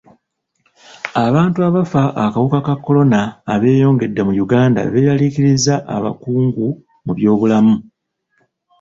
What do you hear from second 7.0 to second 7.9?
mu byobulamu.